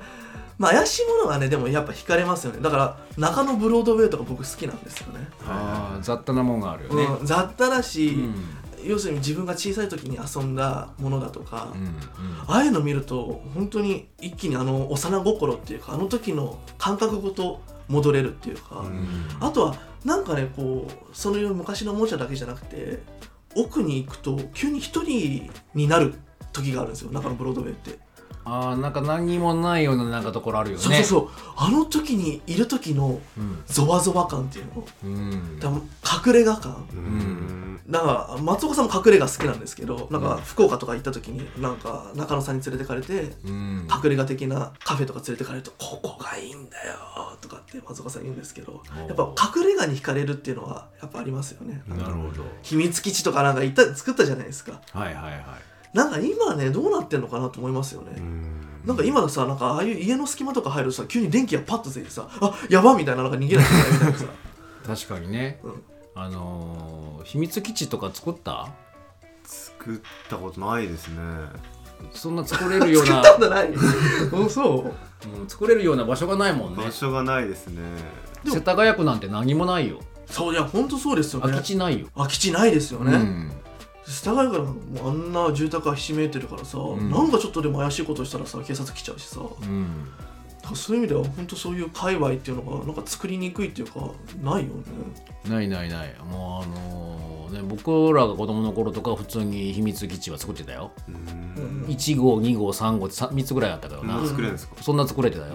[0.58, 2.60] まあ怪しいものはねでもやっぱ惹かれますよね。
[2.62, 8.34] だから中野ブロードウェイとか僕好きなんですよね、ああ雑多なもんがあるよね、うん、雑多だし、うん
[8.86, 11.96] 要するに自分が小さい時に遊んだものだとか、うん
[12.48, 19.08] ああいうの見ると本当に一気にあの幼心っていうかあの時の感覚ごと戻れるっていうか、うん。
[19.40, 23.00] あとはなんかねこうそういう昔のおもちゃだけじゃなくて
[23.56, 26.14] 奥に行くと急に一人になる
[26.52, 27.10] 時があるんですよ。
[27.10, 27.98] 中のブロードウェイって、
[28.48, 30.82] ああなんか何にもないようななんかところあるよね。
[30.82, 31.28] そうそうそう。
[31.56, 33.62] あの時にいる時のうん。
[33.66, 34.86] ゾワゾワ感っていうの。
[35.04, 35.58] うん。
[35.60, 35.82] 多分
[36.26, 36.86] 隠れ家感。
[36.92, 37.02] ううん。
[37.02, 43.88] んなんか松岡さんも隠れ家好きなんですけどなんか福岡とか行った時になんか中野さんに連れてかれてうん。
[43.92, 46.94] 隠れ家的なカフェとか連れてかれると「ここがいいんだよ」
[47.40, 51.82] とかって松岡さん言うんですけどやっぱ隠れ家に惹かれるっていうのはやっぱありますよね。
[51.88, 52.44] なるほど。
[52.62, 54.80] 秘密基地とかなんか行った作ったじゃないですか。
[54.92, 55.44] はいはいはい
[55.92, 58.20] なんか今ねどうなってんのかなと思いますよね、
[58.84, 64.24] なんか今さなんかああいう家の隙間とか入るとさ急に電気がパッとついてさあやばみたいななんか逃げなきゃいけないみたいなさ。
[64.86, 65.82] 確かにね、うん。
[66.14, 68.68] あのー秘密基地とか作った？
[69.44, 71.16] 作ったことないですね。
[72.12, 73.68] そんな作れるよう作なったことない。
[73.70, 73.74] う
[74.46, 74.86] んそ
[75.24, 75.28] う。
[75.40, 76.84] うん作れるような場所がないもんね。
[76.84, 77.80] 場所がないですね。
[78.44, 79.98] 世田谷区なんて何もないよ。
[80.30, 81.48] そういや本当そうですよね。
[81.50, 83.52] 空き地ないよ、空き地ないですよね、うん
[84.08, 87.10] 世田谷からもうあんな住宅がひしめいてるからさ、ん。
[87.10, 89.40] なんかちょっとでも怪しいことしたらさ警察来ちゃうしさ。
[89.40, 90.08] だかうん
[90.70, 94.00] らそういう意味では本当そういう界隈っていうのがなんか作りにくいっていうか
[94.42, 94.82] ないよね。
[95.48, 96.14] ないないない。
[96.28, 100.90] もうあのーね僕らが子供の頃とか普通に秘密基地は作ってたよ。
[101.08, 101.84] うん。
[101.88, 104.74] 1号2号3号って 3, つぐらいあったけどな、作れるんですか？
[104.82, 105.52] そんな作れてたよ、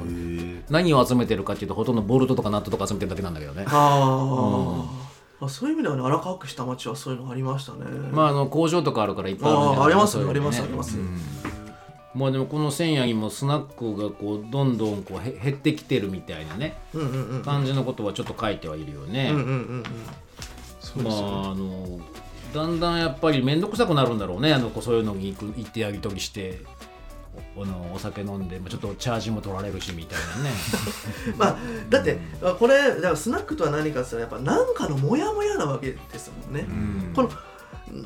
[0.69, 3.65] 何を集めてるかっていうとほとんどボルトとかナットとか集めてるだけなんだけどね。
[3.67, 5.00] あー、ま
[5.41, 7.79] あそういう意味ではね荒川区下町はそういうのありましたね。
[8.11, 10.29] まああの工場とかあるからいっぱいあるんじゃないあーありますね。
[10.29, 11.17] ありますありますうん。
[12.13, 16.77] まあでもこの千夜にもスナックがこうどんどんこうへ減ってきてるみたいなね。
[16.93, 19.83] うんうんうん感じのことはちょっと書いてはいるよね、うんうんうんうん。
[20.79, 21.99] そうまああの
[22.53, 24.53] だんだんやっぱり面倒くさくなるんだろうね。
[24.53, 26.61] あのこうそういうのに行く行ってやり取りして
[27.55, 30.51] おあのお酒飲んでまあちょっとチャージも取られるしみたいなね。
[31.37, 31.57] まあ
[31.89, 37.13] だってあこれだからスナックとは何かってやっぱ何かのモヤモヤなわけですもんね、うん。
[37.13, 37.29] この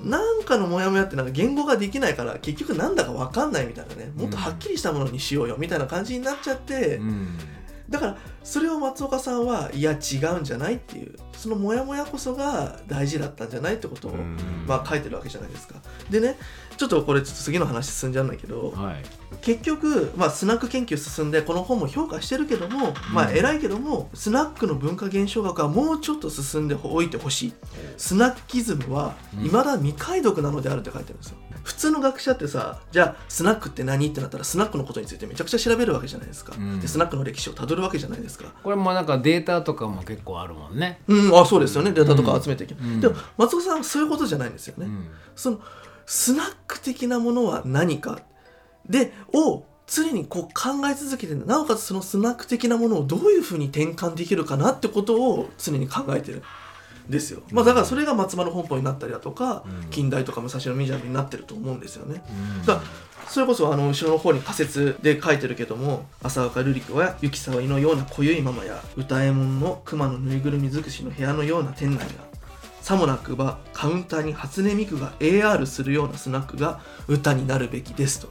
[0.04, 4.12] なんかのモヤモヤってなんか言語ができないから結局なんだか分かんないみたいなね。
[4.16, 7.38] もっとはっきりしたものにしようよみたいな感じになっちゃって、うん。
[7.90, 14.38] だからそれを松岡さんはいや違うんじゃないっていうそのモヤモヤこそが大事だったんじゃないってことを、うん。
[14.68, 15.76] まあ、書いてるわけじゃないですか。
[16.10, 16.38] でね
[16.78, 19.04] ちょっとこれちょっと次の話進んじゃうんだけど、はい。
[19.42, 23.38] 結局、まあ、スナック研究進んでこの本も評価してるけども、まあうん。
[23.38, 27.54] 偉いけどもスナックの文化現象学はもうちょっと進んでおいてほしい。
[27.98, 29.44] スナッキズムはうん。
[29.44, 31.38] 未だ未解読なのであるって書いてるんですよ。
[31.64, 36.80] 普通の学者ってさじゃあスナックって何ってなったらスナックのことについてめちゃくちゃ調べるわけじゃないですか、うん。
[36.80, 38.54] でスナックの歴史をたどるわけじゃないですか。
[38.64, 41.36] これもなんかデータとかも結構あるもんね、うん。
[41.36, 41.92] あそうですよね。
[41.92, 43.02] データとか集めていけ、うん。
[43.02, 45.08] でも松岡さんはそういうことじゃないんですよね、うん。
[45.36, 45.60] その
[46.06, 48.20] スナック的なものは何か？
[48.88, 56.44] でを常にこう考え続けてなおかつそのスナック的なものをどういうふうに転換できるかなってことを常に考えてる。
[57.08, 59.90] んですよ、まあ、だからそれが松丸本舗になったりだとか、うん。
[59.92, 62.24] 近代とか武蔵野ミュージアムになってると思うんですよね。
[62.60, 62.66] うん。
[62.66, 62.82] だ
[63.28, 72.06] それこそあの後ろの方に仮説で書いてるけども浅岡瑠璃子や雪沢のような濃ゆいママや歌右衛門の熊のぬいぐるみ尽くしの部屋のような店内が
[72.86, 78.28] さもなくばカウンターに初音ミクが AR するようなスナックが歌になるべきですと。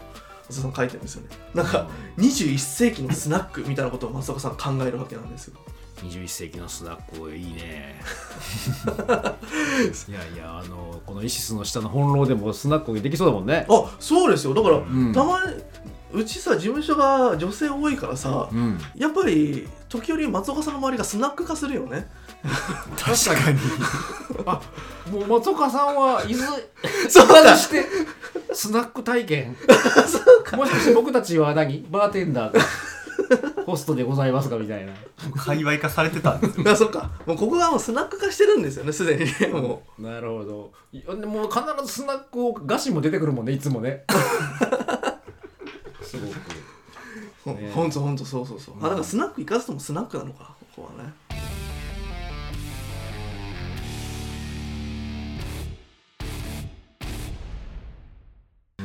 [0.48, 1.28] 松岡さん書いてるんですよね。
[1.54, 1.88] なんか
[2.18, 5.56] 21世紀のスナックみたいなことを松岡さん考えるわけなんですよ。
[6.04, 8.00] 21世紀のスナックいいね。
[10.08, 13.66] いやいやあのこのイシスの下の本楼でもスナックできそうだもんね。
[13.68, 14.54] あそうですよ。
[14.54, 15.12] だから、ん。
[15.12, 15.64] たまに
[16.12, 18.78] うちさ事務所が女性多いからさ、うん。
[18.94, 22.08] やっぱり時折松岡さんの周りがスナック化するよね
[22.96, 23.58] 確かに。
[24.46, 24.60] あ
[25.10, 26.46] もう松岡さんは伊豆
[27.08, 27.56] そうだ。
[27.56, 27.84] して
[28.52, 29.56] スナック体験。
[30.56, 31.86] もしかして僕たちは何？
[31.90, 32.60] バーテンダーが
[33.66, 34.92] ホストでございますかみたいな。
[35.36, 36.70] 界隈化されてたんですよ。
[36.70, 37.10] あそっか。
[37.26, 40.72] もうここがもうスナック化してるんですよねすでにねもなるほど。
[40.92, 44.04] いやでも必ずスナックを菓子も出てくるもんねいつもね。
[46.02, 46.34] すごく。
[46.34, 46.36] う
[47.44, 51.12] ほんねほんとほんとそうそうそう、あだからスナック行かずともスナックなのかここはね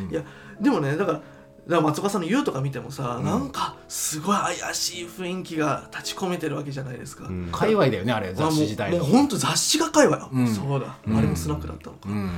[0.10, 0.24] いや
[0.60, 1.22] でもねだから
[1.67, 7.50] だから松岡さんの言うとか見てもさ、なんかすごい怪しい雰囲気が立ち込めてるわけじゃないですか、うん。
[7.52, 10.48] 界隈だよねあれ雑誌自体のもうもうほんと雑誌が界隈、うん。
[10.48, 12.32] そうだ、うんあれもスナックだったのか、うん。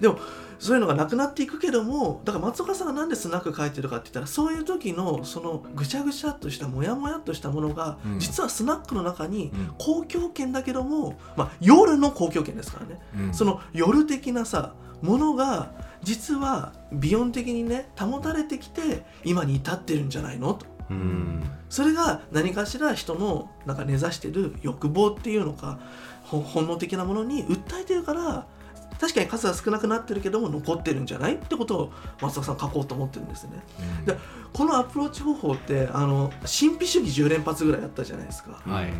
[0.00, 0.18] でも
[0.60, 8.18] そういうのがなくなっていくけどもだから松岡さんがなんでスナック書いてるかって言ったらそういう時のそのぐちゃぐちゃっとしたモヤモヤっとしたものが、うん。
[8.20, 9.74] 実はスナックの中にうん。
[9.78, 13.34] 公共圏だけども、まあ、夜の公共圏ですからね、うん。
[13.34, 20.66] その夜的なさものが実は美音的にね保たれてきて今に至ってるんじゃないのと。
[20.90, 21.42] うん。
[21.70, 25.78] それが何かしら人のなんか根ざしてる欲望っていうのか
[26.24, 28.46] ほ本能的なものに訴えてるから
[29.00, 31.36] 確かに数は少なくなってるけども残ってるんじゃない？
[31.36, 33.62] ってことを松坂さん書こうと思ってるんですね。
[34.04, 34.16] で
[34.52, 38.60] このアプローチ方法ってあの神秘主義10連発ぐらいやったじゃないですか。
[38.64, 38.90] はい。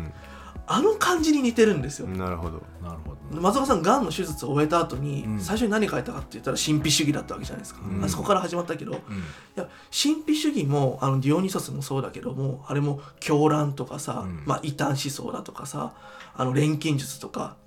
[0.67, 2.05] あの感じに似てるんですよ。
[2.05, 2.17] うん。
[2.17, 2.61] なるほど。
[2.81, 3.41] なるほど。
[3.41, 5.39] 松岡さんがんの手術を終えた後に、うん。
[5.39, 8.03] 最初に何書いたかって言ったら神秘主義だったわけじゃないですか、うん。
[8.03, 8.93] あそこから始まったけど。
[8.93, 9.01] いうん。
[9.55, 14.43] や神秘主義もあのディオニソスもそうだけどもあれも狂乱とかさ、うん。
[14.45, 15.93] まあ、異端思想だとかさ
[16.35, 17.57] あの錬金術とか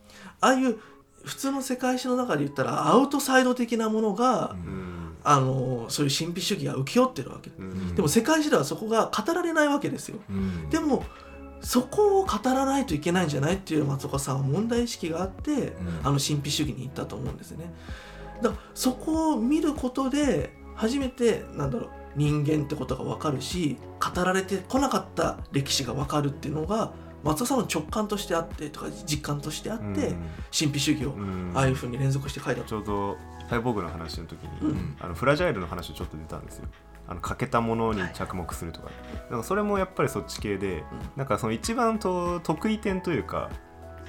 [0.40, 0.78] ああいう
[1.24, 4.94] 普通の世界史の中で言ったらアウトサイド的なものが、うん。
[5.26, 7.94] あのそういう神秘主義が請け負ってるわけ、うん。
[7.94, 10.18] でも世界史ではそこが語られないわけですよ。
[10.28, 10.68] うん。
[10.68, 11.02] でも
[11.62, 16.00] そこを語らないといけないんじゃないっていう松岡さんは問題意識があって、うん。
[16.02, 17.72] あの神秘主義に行ったと思うんですね。
[18.42, 23.78] だからそこを見ることで初めてなんだろう人間ってことが分かるし
[24.14, 26.92] 語られてこなかった歴史が分かるっていうのが
[27.24, 29.96] 松岡さんの直感としてあってとか実感としてあって、うん。
[30.56, 31.52] 神秘主義をうん。
[31.54, 33.16] ああいうふうに連続して書いたちょうど
[33.48, 34.96] サイボーグの話の時に、うん。
[35.00, 36.68] あのフラジャイルの話ちょっと出たんですよ。
[37.06, 38.90] あの欠けたものに着目するとか,、
[39.30, 40.84] なんかそれもやっぱりそっち系で、
[41.16, 43.50] なんかその一番と得意点というか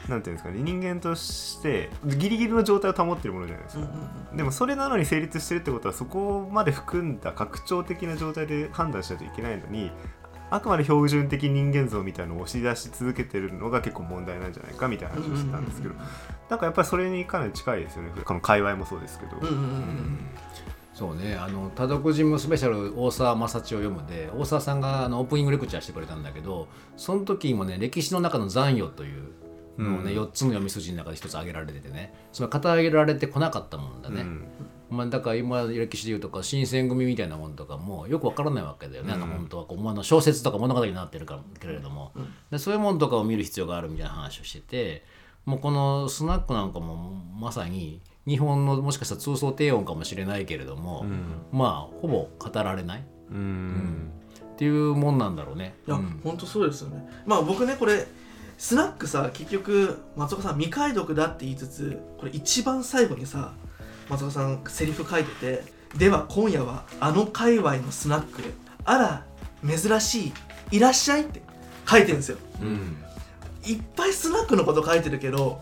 [0.07, 4.01] なんていうんですかね人間としてギリギリの状態を保っているものじゃないですか、うんうん
[4.31, 4.37] うん。
[4.37, 9.91] でもそれなのに成立してるってことはそこまで含んだ拡張的な状態で判断しないといけないのに
[10.49, 15.95] あくまで標準的人間像みたいなのを押し出し続けてるのが結構問題なんじゃないかみたいな話をしてたんですけど、
[16.49, 19.31] なんかやっぱりそれにかなり近いですよねこの界隈もそうですけど、
[20.93, 21.35] そうね。
[21.35, 29.23] あの「多読人ムスペシャル大沢正知を読むで」大沢さんがあのオープニングレクチャーしてくれたんだけどその時もね歴史の中の残余という
[29.77, 30.23] のをね、うん。
[30.23, 32.13] 4つの読み筋の中で1つ挙げられててね。
[32.31, 34.47] その語られてこなかったもんだね、うん
[34.95, 42.11] まあ、だから今歴史でいうとか新選組みたいなものとかもよくわからないわけだよね、あのうん本当はこうあの小説とか物語になってるからけれども、
[42.49, 45.05] でそういうものとかを見る必要があるみたいな話をしてて
[45.45, 46.95] もうこのスナックなんかも
[47.39, 51.05] まさに日本のもしかしたら通奏低音かもしれないけれども、
[51.51, 53.03] まあほぼ語られない。
[53.31, 54.11] うん。
[54.53, 55.75] っていうもんなんだろうね。
[55.87, 56.21] いや、うん。
[56.23, 57.07] 本当そうですよね。
[57.25, 58.07] まあ僕ねこれ
[58.57, 63.53] スナックさ結局松岡さん未解読だって言いつつこれ一番最後にさ
[64.09, 65.63] 松岡さんセリフ書いてて
[65.97, 69.25] 「では今夜はあの界隈のスナックであら
[69.67, 70.33] 珍しい
[70.77, 71.41] いらっしゃい」って
[71.89, 72.37] 書いてるんですよ。
[72.61, 72.97] うん。
[73.65, 75.59] いっぱいスナックのこと書いてるけど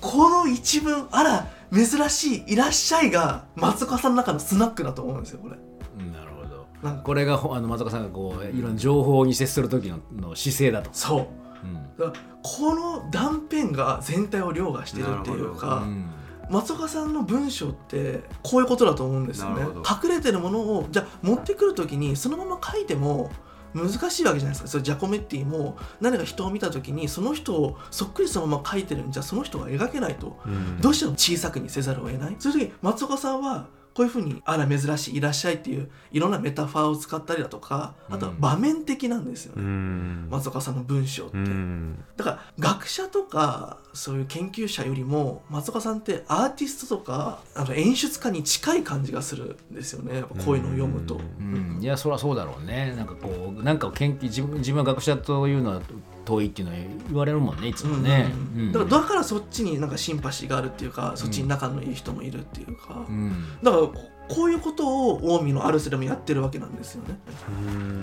[0.00, 5.56] この一文「あら珍しいいらっしゃい」が松岡さんの中のスナックだと思うんですよこれ。
[6.00, 6.66] うんなるほど。
[6.82, 7.02] なんか。
[7.02, 10.90] これがほあの松岡さんがこういろんな情報に接する時のの姿勢だと。
[10.92, 11.18] そ
[11.62, 11.66] う。
[11.66, 11.74] うん。
[11.98, 16.10] だからこの断片が全体を凌駕してるっていうなか、うん
[16.50, 19.62] 松岡さんの文章ってこういうことだと思うんですよね。
[19.62, 23.30] 隠れてるものをじゃあ持ってくる時にそのまま書いても
[23.74, 24.68] 難しいわけじゃないですか。
[24.68, 30.38] それジャコメッティも何か人を見た時にその人をそっくりそのまま書いてるんじゃその人が描けないと。
[30.46, 30.80] うん。
[30.80, 32.36] どうしても小さくにせざるを得ない。
[32.38, 40.28] そういう時松岡さんはこういうふうに「あら珍しいいらっしゃい」っていういろんなメタファーを使ったりだとかあとは場面的なんですようね、ん。
[40.30, 41.36] 松岡さんの文章って。
[41.36, 42.04] うん。
[42.16, 50.18] だから学者とかそういう研究者よりも松岡さんってアーティストとかあの演出家に近い感じがするんですよね。
[50.18, 51.14] やっぱこういうのを読むと。
[51.14, 52.94] ううん、いやそりゃそうだろうね。
[52.96, 55.82] なんかこうなんかを研究自分自分は学者というのは
[56.24, 63.58] 遠いっていうのは言われるもんねいつもね、うんうんだからだからそっちになんかシンパシーがあるっていうかそっちに仲のいい人もいるっていうか、うん。
[63.62, 63.94] だからこ
[64.28, 67.18] こういうことを近江のアルセでもやってるわけなんですよね。
[67.48, 68.02] うん。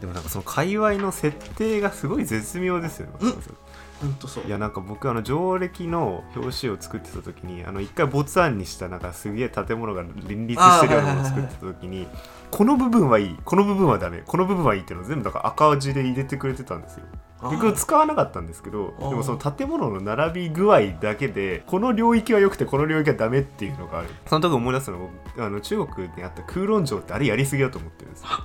[0.00, 3.42] でもなんかその界隈の設定がすごい絶妙ですよね、うん
[4.00, 4.44] ほんとそう。
[4.44, 12.06] いやなんか僕あの上歴の表紙を作ってた時にあの一回没案にしたなんかすげえ建物が林立してるようなものを作ってた時に
[12.50, 17.06] この部分はいいこの部分はダメこの部分はいいっていうのを全部だから赤字で入れてくれてたんですよ。
[17.50, 24.08] 結局使わなかったんですけどでもその建物の並び具合だけでこの領域は良くてこの領域はダメっていうのがある。
[24.26, 28.28] その時思い出すのがあの中国にあった空論城ってあれやりすぎだと思ってるんですよ。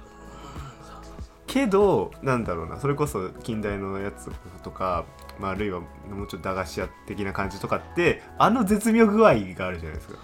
[1.48, 4.30] けどなんだろうなそれこそ近代のやつ
[4.62, 5.06] とか、
[5.40, 5.86] まあ、あるいはも
[6.24, 10.18] うちょっと駄菓子屋的な感じとかってあの絶妙具合があるじゃないですか。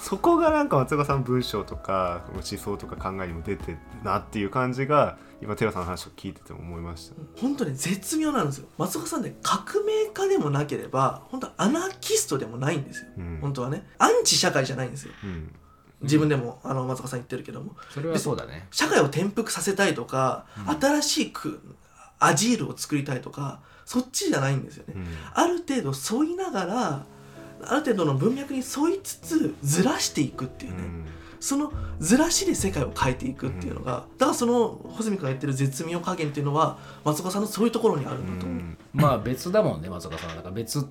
[0.00, 7.14] そこがなんか松岡さん文章とか思想とか考えにも出てるなっていう感じが今寺さんの話を聞いてても思いました。
[7.40, 8.68] 本当に絶妙なんですよ。
[8.76, 13.38] 松岡さんね革命家でもなければ本当アナーキストでもないんですよ、うん。
[13.40, 13.86] 本当はね。
[13.98, 15.12] アンチ社会じゃないんですよ。
[15.24, 15.54] うん。
[16.02, 17.74] 自分でも、あの松岡さん言ってるけども。
[17.90, 18.68] それはそうだね。
[18.70, 20.46] 社会を転覆させたいとか、
[20.80, 21.60] 新しく
[22.20, 25.06] アジールを作りたいとかそっちじゃないんですよね、うん。
[25.32, 27.06] ある程度沿いながら
[27.62, 30.78] ある程度の文脈に沿いつつずらしていくっていうね、
[31.40, 40.36] そのずらしで世界を変えていくっていうのが、だからその穂積君が言ってる絶妙加減っていうのは松岡さんのそういうところにあるんだと思う、まあ別だもんね松岡さんは。
[40.36, 40.86] だから別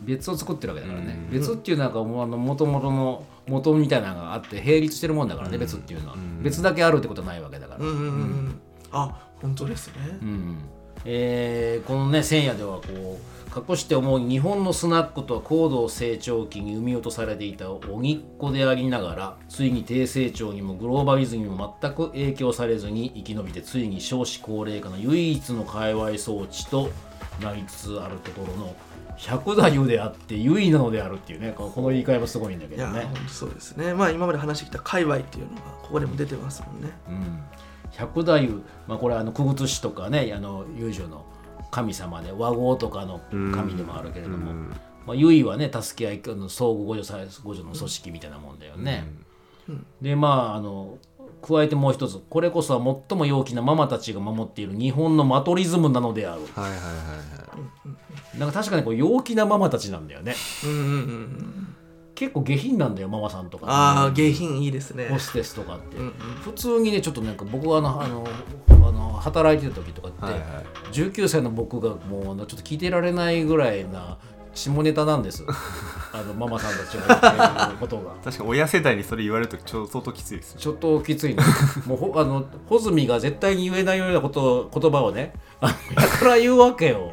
[0.00, 1.38] 別を作ってるわけだからね、うん。
[1.38, 5.60] 別っていうのはなんかもうあの元々の元みたいなのがあって並立してるもんだからね、うん。
[5.60, 8.02] 別っていうのは、うん別だけあるってことはないわけだから、うんうんうん。
[8.02, 8.60] うん。
[8.90, 10.58] あ本当ですね、うん
[11.04, 13.30] えーこのね千夜ではこう
[13.70, 26.90] 隠して思う日本のスナックとは高度成長期に生み落とされていた荻っ子でありながらついに低成長にもグローバリズムにも全く影響されずに生き延びてついに少子高齢化の唯一の界隈装置と
[27.42, 28.76] なりつつあるところの
[29.16, 33.06] 百太夫であって唯一なのであるっていうねこの言い換えもすごいんだけどね。
[33.28, 37.42] そうですねまあ今まで話してきた界隈っていうのがここでも出てますもんねうん、
[37.92, 41.24] 百太夫、まあ、これはあの久々師とかねあの遊女の
[41.70, 44.74] 神様で和合とかの神でもあるけれども、うん。
[45.06, 49.04] まあ、結はね助け合いあの相互互助さ互助の組織みたいなもんだよね。
[50.00, 50.98] でまああの
[51.42, 56.42] 加えてもう一つこれこそは最も陽気なママたちが守っている日本のマトリズムなのである。
[56.54, 56.92] はいはいはいは
[58.34, 58.38] い。
[58.38, 60.34] なんか確かにこう陽気なママたちなんだよね。
[60.64, 61.69] うんうんうんうん
[62.20, 65.08] 結構下品なんだよママさんとか、ああ下品いいですね。
[65.08, 66.12] ホステスとかって、うんうん。
[66.12, 68.26] 普通にねちょっとなんか僕はあのあの
[68.68, 70.42] あの働いてた時とかって、はいはい。
[70.92, 74.18] 19歳の僕がもうちょっと聞いてられないぐらいな
[74.52, 75.46] 下ネタなんです
[76.12, 78.10] あのママさんたちが言ってることが。
[78.24, 80.60] 確かに親世代にそれ言われるとちょ相当きついですね。
[80.60, 81.42] ちょっときついの
[81.86, 87.12] もうほあの穂積が絶対に言えないようなこと言葉をねあのやたら言うわけよ。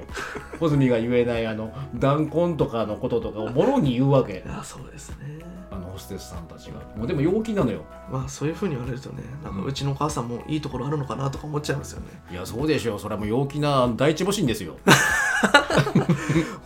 [0.60, 4.43] 穂積が言えないあの弾痕とかのこととかをもろに言うわけ。
[4.45, 5.39] いやそうですね。
[5.69, 6.79] あのホステスさんたちが。
[6.95, 7.83] もうでも陽気なのよ。
[8.12, 12.07] まあそういうふうに言われるとねなんかうちのお母さんもいいところあるのかなとか思っちゃいますよね。
[12.31, 12.99] いやそうでしょう。
[12.99, 14.77] それはもう陽気な第一母神ですよ。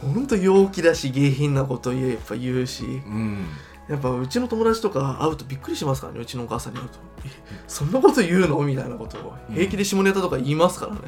[0.02, 2.84] ほんと陽気だし下品なこと言えやっぱ言うし。
[2.84, 3.46] うん。
[3.90, 6.20] やっぱうちの友達とか会うとびっくりしますからね。
[6.22, 7.00] うちのお母さんに会うと。
[7.26, 7.30] え
[7.68, 8.62] そんなこと言うの？
[8.62, 9.36] みたいなことを。
[9.52, 11.00] 平気で下ネタとか言いますからね、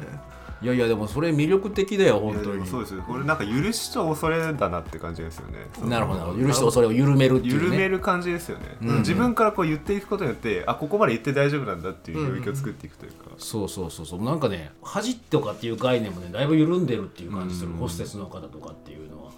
[0.60, 2.58] いやいやでもそれ魅力的だよ本当に。
[2.58, 3.02] もそうですよ。
[3.02, 5.66] これなんか許しと恐れだなって感じですよね。
[5.88, 6.20] なるほど。
[6.20, 7.64] なるほど許してそれを緩めるっていうね。
[7.64, 8.98] 緩める感じですよね、うん。
[8.98, 14.22] 自分からこう言っていくことによってあここまで言って大丈夫なんだっていう領域を作っていくというか、そうそうそうそう。
[14.22, 17.76] なんかね恥とかっていう概念もねだいぶ緩んでるっていう感じする、うん。
[17.78, 19.32] ホステスの方とかっていうのは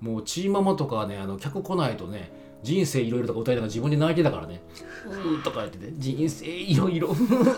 [0.00, 2.32] もうチーママとかはねあの客来ないとね
[2.62, 4.62] 人生いろいろとか歌いながら自分で泣いてたからね
[5.08, 7.08] 「うーん」とか言ってて「人生いろいろ」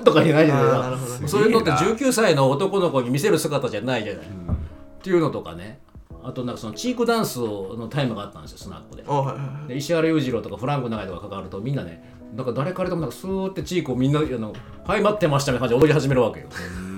[0.05, 1.29] とか言ってなるほどね。
[1.29, 4.57] そういうのってすげえな19歳の男の子に見せる姿じゃないじゃない、っうん
[5.03, 5.81] ていうのとかね。
[6.25, 9.03] あとなんかそのチークダンスをのタイムがあったんですよスナックで。
[9.05, 9.69] あはいはいはい。
[9.69, 12.05] で石原裕次郎とかフランク長井とか関わるとみんなね
[12.37, 14.53] なんか誰からでもなんかスーってチークをみんなあの
[14.87, 16.47] 「はい待ってました」みたいな感じで踊り始めるわけよ。
[16.87, 16.92] うん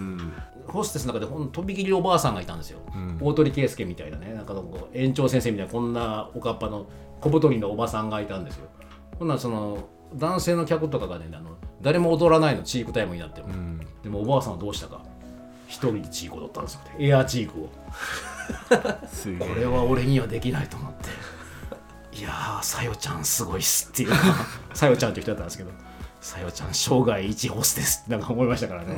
[0.75, 3.19] ホステスの中でほんとびきりおばあさんがいたんですよ、うん。
[3.21, 4.35] 大鳥圭介みたいなね。
[4.35, 6.87] なんかこう園長先生みたいなこんなおかっぱの
[7.21, 8.69] 小太りのおばさんがいたんですよ。
[9.19, 13.81] ほんならその男性の客とかがねあの誰も踊らないのチークタイムになっても、うん。
[14.03, 15.03] でもおばあさんはどうしたか。
[15.69, 16.81] 一人でチーク踊ったんですよ。
[16.99, 17.69] エアーチークを。
[19.39, 22.19] これは俺にはできないと思って。
[22.19, 24.11] いやーさよちゃんすごいっすっていう。
[24.11, 24.17] か
[24.75, 25.71] さよちゃんって人だったんですけど。
[26.21, 28.95] さよちゃん生涯一ホステスってなんか思いましたからね、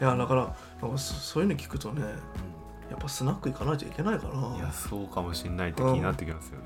[0.00, 2.02] いやだからなんかそそういうの聞くとね
[2.90, 4.56] やっぱスナック行かないといけないかな。
[4.56, 6.64] いやそうかもしれないって気になってきますよね、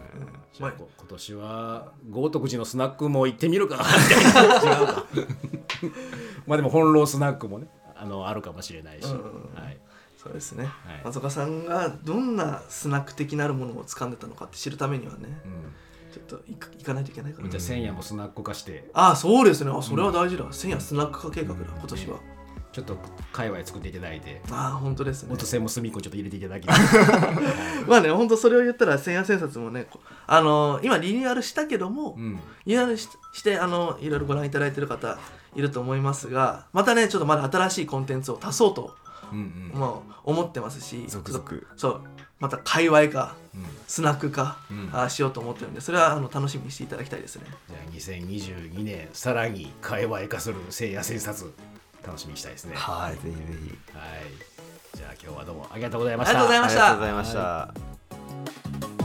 [0.52, 4.80] じゃあこ今年は豪徳寺のスナックも行ってみるかみたいな。
[4.80, 5.06] 違うか
[6.46, 9.12] まあでも本浪スナックもねあのあるかもしれないし、うん
[9.54, 9.78] はい、
[10.16, 10.68] そうですね、い。
[11.04, 17.48] 松岡さんがどんなスナック的なるものを掴んでたのかって知るためにはねうちょっと行か行かないといけないから。
[17.48, 18.90] ん、じゃあ千夜もスナック化して。
[18.92, 19.70] ああそうですね。
[19.74, 22.18] あそれは大事だ、千夜スナック化計画だ今年は、
[22.78, 22.98] ちょっと
[23.32, 24.40] 界隈作っていただいて。
[24.50, 25.30] ああ本当ですね。
[25.30, 26.66] 元線も隅っこちょっと入れていただき。
[27.88, 32.36] まあね本当それを言ったら千夜千冊もねこあの今リニューアルしたけども、うん。
[32.66, 35.18] リニューアルししてあのいろいろご覧いただいてる方
[35.54, 38.94] いると思いますがまたねちょっとまだ新しいコンテンツを足そうと、
[39.32, 39.78] うんうん。
[39.80, 41.44] もう思ってますし続々。
[41.76, 42.00] そう
[42.40, 43.64] また界隈化うん。
[43.88, 44.90] スナック化、うん。
[44.92, 47.46] あしようと思ってるんでそれはあの楽しみにしていただきたいですね。
[47.68, 51.52] じゃあ2022年さらに界隈化する聖夜千冊
[52.08, 52.74] 楽しみにしたいですね。
[52.74, 53.96] はい、ぜひぜひ。
[53.96, 54.96] はい。
[54.96, 56.30] じゃあ今日はどうもありがとうございました。
[56.30, 56.86] ありがとうございました。
[56.86, 58.97] ありがとうございました。